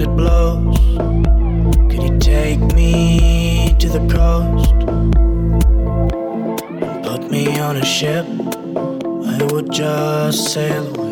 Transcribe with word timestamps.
it 0.00 0.16
blows. 0.16 0.78
Could 1.90 2.02
you 2.02 2.18
take 2.18 2.60
me 2.74 3.74
to 3.78 3.88
the 3.88 4.06
coast 4.08 4.70
put 7.02 7.30
me 7.30 7.58
on 7.58 7.76
a 7.76 7.84
ship? 7.84 8.26
I 8.26 9.48
would 9.50 9.70
just 9.72 10.52
sail 10.52 10.86
away. 10.96 11.09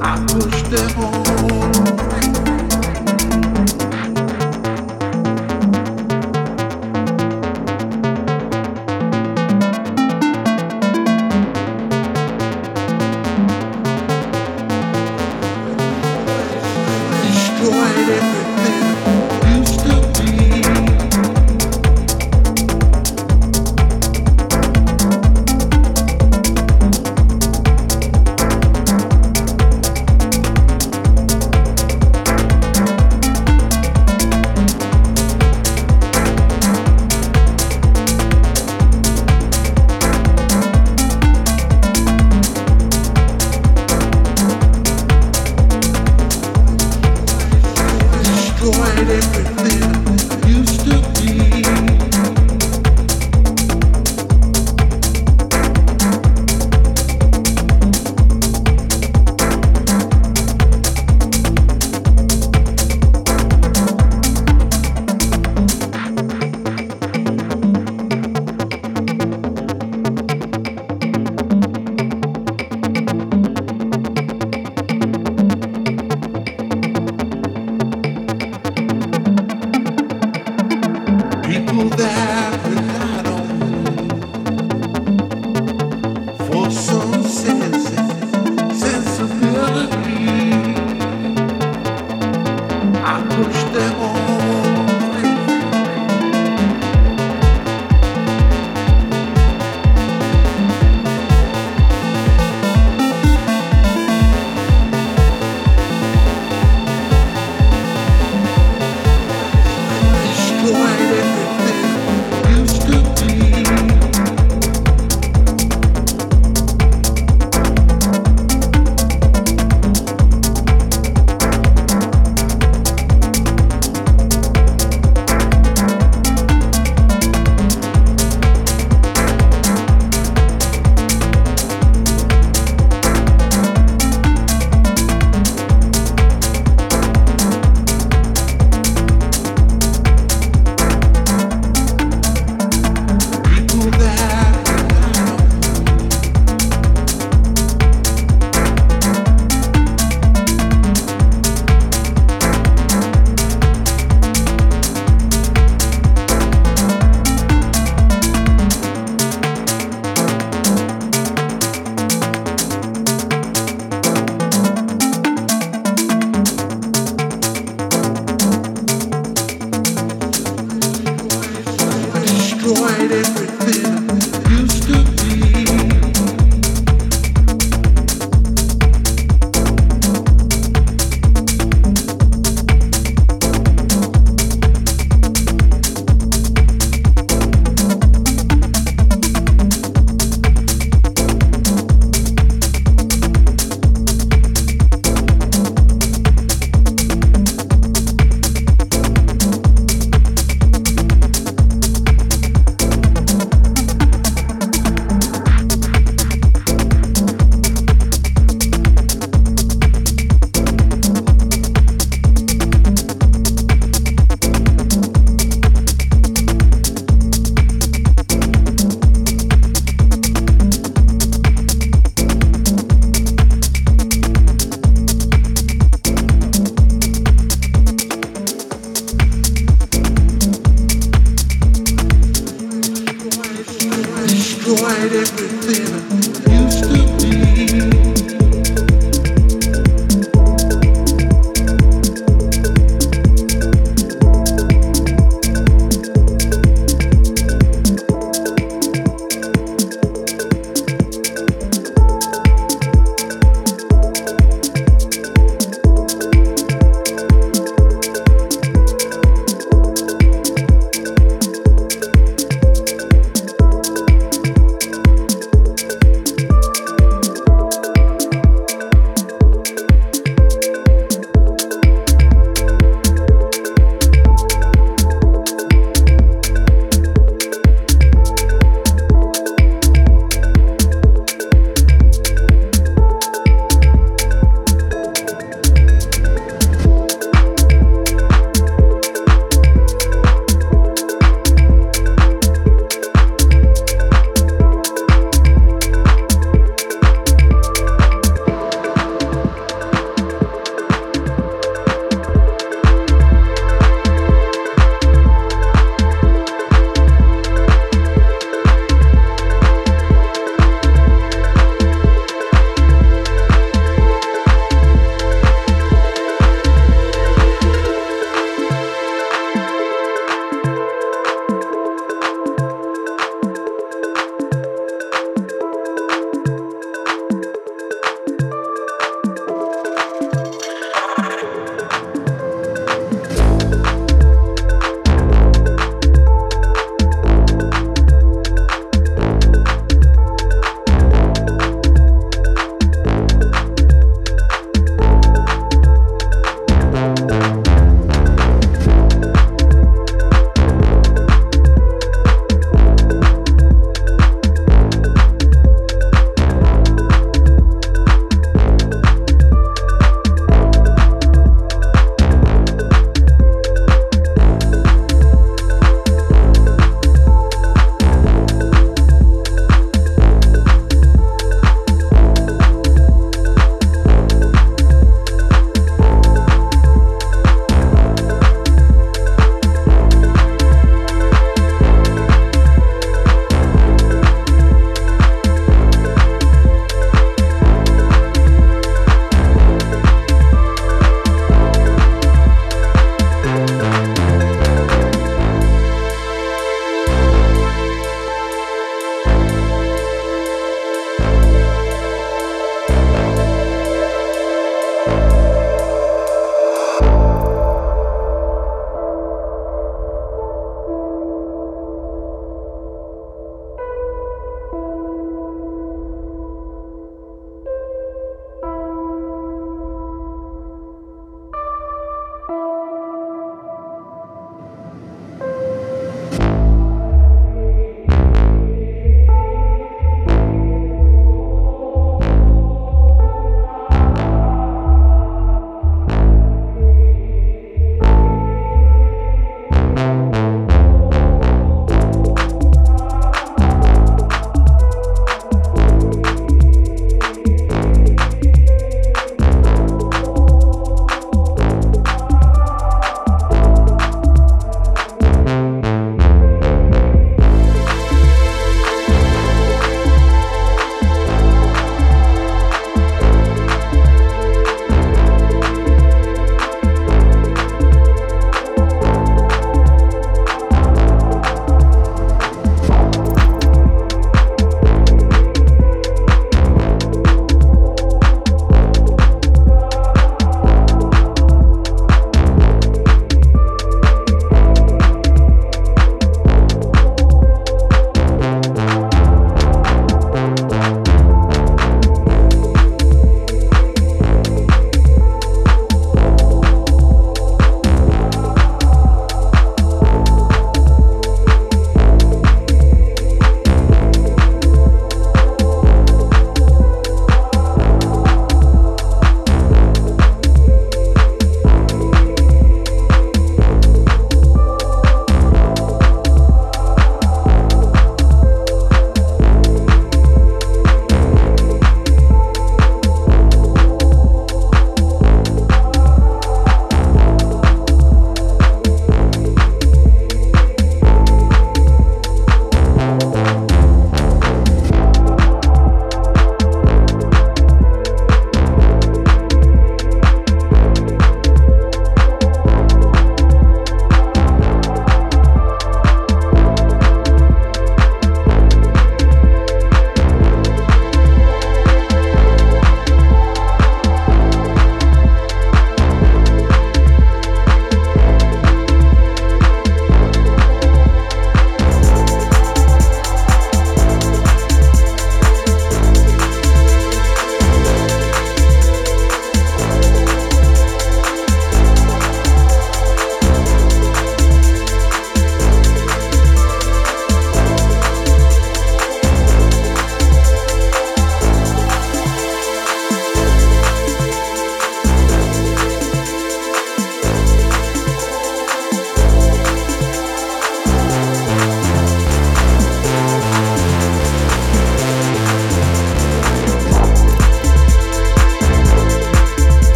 I 0.00 0.24
push 0.28 0.62
them 0.70 1.04
on. 1.04 1.19